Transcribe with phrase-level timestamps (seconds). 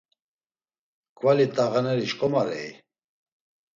[1.17, 2.69] Ǩvali t̆ağaneri şkomarei?